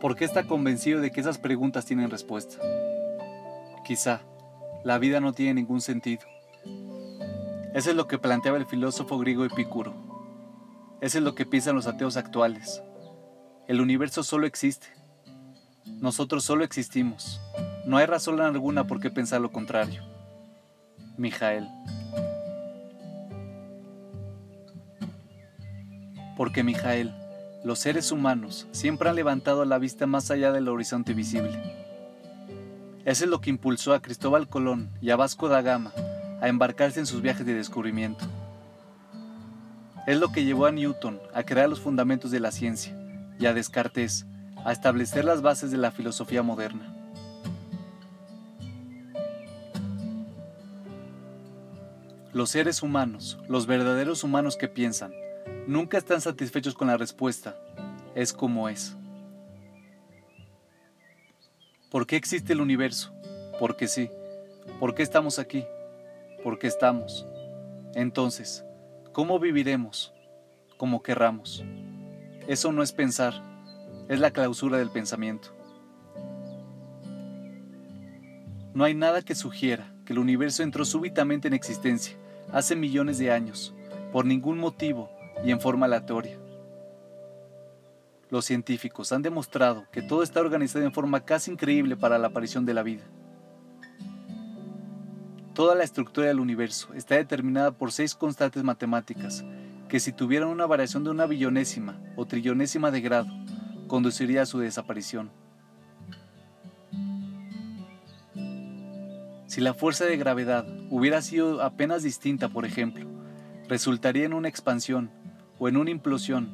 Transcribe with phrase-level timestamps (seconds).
[0.00, 2.58] ¿Por qué está convencido de que esas preguntas tienen respuesta?
[3.84, 4.20] Quizá
[4.84, 6.22] la vida no tiene ningún sentido.
[7.74, 9.94] Eso es lo que planteaba el filósofo griego Epicuro.
[11.00, 12.80] Eso es lo que piensan los ateos actuales.
[13.66, 14.86] El universo solo existe.
[15.84, 17.40] Nosotros solo existimos.
[17.84, 20.02] No hay razón alguna por qué pensar lo contrario.
[21.16, 21.68] Mijael.
[26.36, 27.12] Porque Mijael,
[27.64, 31.60] los seres humanos siempre han levantado la vista más allá del horizonte visible.
[33.04, 35.92] Eso es lo que impulsó a Cristóbal Colón y a Vasco da Gama
[36.40, 38.24] a embarcarse en sus viajes de descubrimiento.
[40.06, 42.94] Es lo que llevó a Newton a crear los fundamentos de la ciencia
[43.38, 44.26] y a Descartes
[44.64, 46.94] a establecer las bases de la filosofía moderna.
[52.32, 55.12] Los seres humanos, los verdaderos humanos que piensan,
[55.68, 57.54] nunca están satisfechos con la respuesta.
[58.14, 58.96] Es como es.
[61.90, 63.12] ¿Por qué existe el universo?
[63.60, 64.10] Porque sí.
[64.80, 65.64] ¿Por qué estamos aquí?
[66.42, 67.26] Porque estamos.
[67.94, 68.64] Entonces,
[69.12, 70.14] ¿cómo viviremos?
[70.78, 71.62] Como querramos.
[72.46, 73.34] Eso no es pensar,
[74.08, 75.50] es la clausura del pensamiento.
[78.72, 82.16] No hay nada que sugiera que el universo entró súbitamente en existencia
[82.52, 83.74] hace millones de años,
[84.12, 86.38] por ningún motivo y en forma aleatoria.
[88.30, 92.66] Los científicos han demostrado que todo está organizado en forma casi increíble para la aparición
[92.66, 93.04] de la vida.
[95.54, 99.44] Toda la estructura del universo está determinada por seis constantes matemáticas
[99.88, 103.28] que si tuvieran una variación de una billonésima o trillonésima de grado,
[103.88, 105.30] conduciría a su desaparición.
[109.46, 113.06] Si la fuerza de gravedad hubiera sido apenas distinta, por ejemplo,
[113.66, 115.10] resultaría en una expansión
[115.58, 116.48] o en una implosión,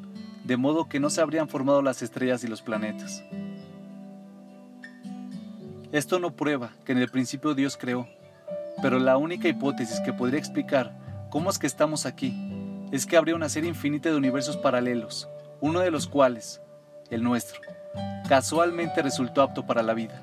[0.45, 3.25] de modo que no se habrían formado las estrellas y los planetas.
[5.93, 8.09] Esto no prueba que en el principio Dios creó,
[8.83, 10.93] pero la única hipótesis que podría explicar
[11.31, 12.35] cómo es que estamos aquí
[12.91, 15.29] es que habría una serie infinita de universos paralelos,
[15.61, 16.61] uno de los cuales,
[17.11, 17.61] el nuestro,
[18.29, 20.21] casualmente resultó apto para la vida.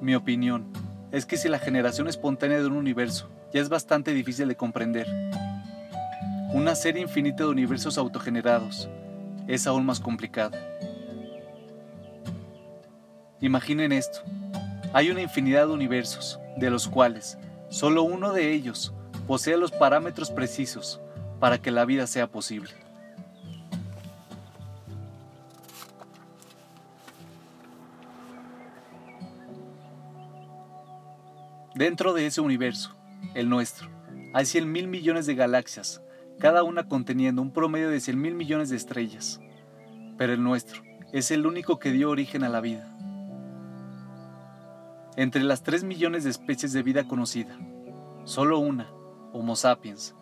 [0.00, 0.72] Mi opinión
[1.12, 5.06] es que si la generación espontánea de un universo ya es bastante difícil de comprender,
[6.54, 8.88] una serie infinita de universos autogenerados
[9.48, 10.56] es aún más complicada.
[13.40, 14.20] Imaginen esto.
[14.92, 17.38] Hay una infinidad de universos, de los cuales
[17.70, 18.94] solo uno de ellos
[19.26, 21.00] posee los parámetros precisos
[21.40, 22.70] para que la vida sea posible.
[31.74, 32.94] Dentro de ese universo,
[33.34, 33.90] el nuestro,
[34.32, 36.03] hay 100 mil millones de galaxias,
[36.38, 39.40] cada una conteniendo un promedio de 100 mil millones de estrellas.
[40.16, 42.90] Pero el nuestro es el único que dio origen a la vida.
[45.16, 47.56] Entre las 3 millones de especies de vida conocida,
[48.24, 48.90] solo una,
[49.32, 50.14] Homo sapiens,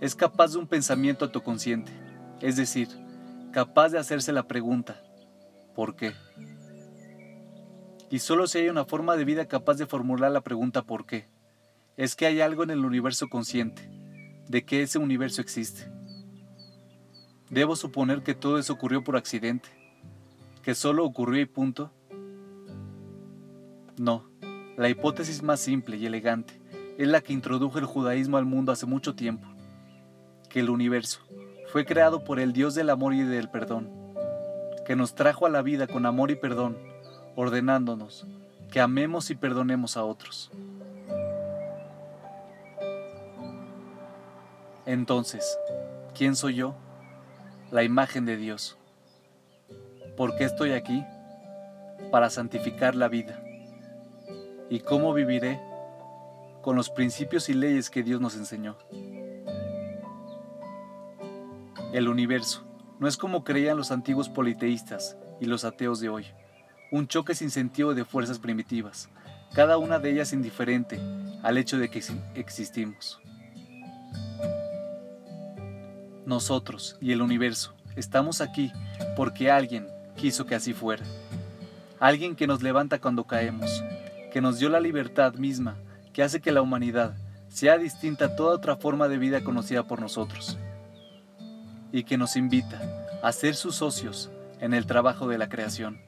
[0.00, 1.92] es capaz de un pensamiento autoconsciente,
[2.42, 2.88] es decir,
[3.52, 5.02] capaz de hacerse la pregunta,
[5.74, 6.12] ¿por qué?
[8.10, 11.26] Y solo si hay una forma de vida capaz de formular la pregunta ¿por qué?
[11.96, 13.90] Es que hay algo en el universo consciente,
[14.48, 15.90] de que ese universo existe.
[17.50, 19.68] ¿Debo suponer que todo eso ocurrió por accidente?
[20.62, 21.90] ¿Que solo ocurrió y punto?
[23.96, 24.24] No,
[24.76, 26.60] la hipótesis más simple y elegante
[26.98, 29.46] es la que introdujo el judaísmo al mundo hace mucho tiempo,
[30.48, 31.20] que el universo
[31.72, 33.90] fue creado por el Dios del amor y del perdón,
[34.86, 36.76] que nos trajo a la vida con amor y perdón
[37.36, 38.26] ordenándonos
[38.70, 40.50] que amemos y perdonemos a otros.
[44.86, 45.58] Entonces,
[46.14, 46.74] ¿quién soy yo?
[47.70, 48.76] La imagen de Dios.
[50.16, 51.04] ¿Por qué estoy aquí?
[52.10, 53.42] Para santificar la vida.
[54.70, 55.60] ¿Y cómo viviré?
[56.62, 58.76] Con los principios y leyes que Dios nos enseñó.
[61.92, 62.64] El universo
[62.98, 66.26] no es como creían los antiguos politeístas y los ateos de hoy
[66.94, 69.08] un choque sin sentido de fuerzas primitivas,
[69.52, 71.00] cada una de ellas indiferente
[71.42, 72.00] al hecho de que
[72.36, 73.20] existimos.
[76.26, 78.72] Nosotros y el universo estamos aquí
[79.16, 79.86] porque alguien
[80.16, 81.04] quiso que así fuera.
[82.00, 83.82] Alguien que nos levanta cuando caemos,
[84.32, 85.76] que nos dio la libertad misma
[86.14, 87.14] que hace que la humanidad
[87.48, 90.56] sea distinta a toda otra forma de vida conocida por nosotros.
[91.92, 92.80] Y que nos invita
[93.22, 94.30] a ser sus socios
[94.60, 96.00] en el trabajo de la creación.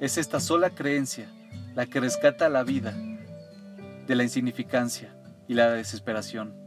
[0.00, 1.30] Es esta sola creencia
[1.74, 2.94] la que rescata la vida
[4.06, 5.14] de la insignificancia
[5.46, 6.59] y la desesperación.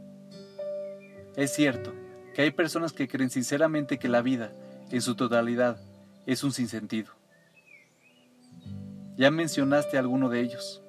[1.36, 1.92] Es cierto
[2.32, 4.52] que hay personas que creen sinceramente que la vida,
[4.90, 5.78] en su totalidad,
[6.26, 7.12] es un sinsentido.
[9.16, 10.82] Ya mencionaste alguno de ellos.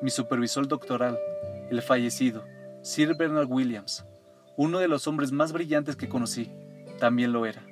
[0.00, 1.18] Mi supervisor doctoral,
[1.70, 2.44] el fallecido,
[2.82, 4.04] Sir Bernard Williams,
[4.56, 6.50] uno de los hombres más brillantes que conocí,
[6.98, 7.62] también lo era.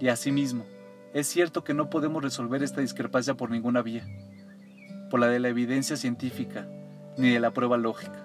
[0.00, 0.64] Y asimismo,
[1.12, 4.06] es cierto que no podemos resolver esta discrepancia por ninguna vía,
[5.10, 6.66] por la de la evidencia científica
[7.16, 8.21] ni de la prueba lógica.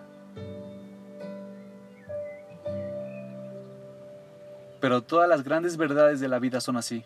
[4.80, 7.04] Pero todas las grandes verdades de la vida son así.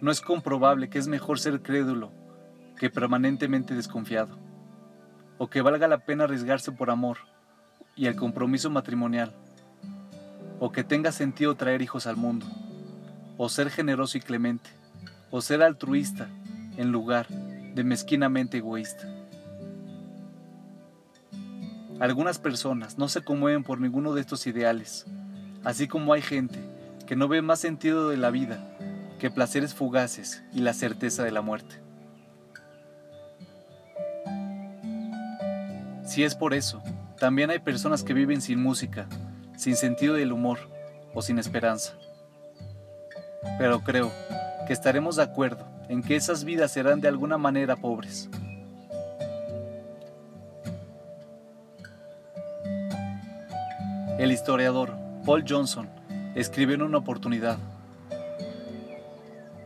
[0.00, 2.10] No es comprobable que es mejor ser crédulo
[2.76, 4.36] que permanentemente desconfiado,
[5.38, 7.18] o que valga la pena arriesgarse por amor
[7.94, 9.32] y el compromiso matrimonial,
[10.58, 12.46] o que tenga sentido traer hijos al mundo,
[13.36, 14.70] o ser generoso y clemente,
[15.30, 16.28] o ser altruista
[16.76, 19.08] en lugar de mezquinamente egoísta.
[22.00, 25.06] Algunas personas no se conmueven por ninguno de estos ideales,
[25.64, 26.58] así como hay gente
[27.06, 28.58] que no ve más sentido de la vida
[29.18, 31.76] que placeres fugaces y la certeza de la muerte.
[36.04, 36.82] Si es por eso,
[37.18, 39.06] también hay personas que viven sin música,
[39.56, 40.58] sin sentido del humor
[41.14, 41.94] o sin esperanza.
[43.58, 44.10] Pero creo
[44.66, 48.28] que estaremos de acuerdo en que esas vidas serán de alguna manera pobres.
[54.18, 55.88] El historiador Paul Johnson
[56.34, 57.58] escribió en una oportunidad,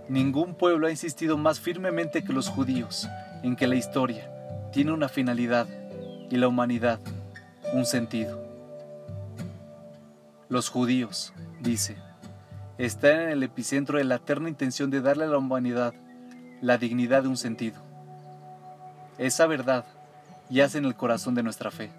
[0.09, 3.09] Ningún pueblo ha insistido más firmemente que los judíos
[3.43, 4.31] en que la historia
[4.73, 5.67] tiene una finalidad
[6.31, 7.01] y la humanidad
[7.73, 8.41] un sentido.
[10.49, 11.97] Los judíos, dice,
[12.79, 15.95] están en el epicentro de la eterna intención de darle a la humanidad
[16.61, 17.81] la dignidad de un sentido.
[19.19, 19.85] Esa verdad
[20.51, 21.91] yace en el corazón de nuestra fe.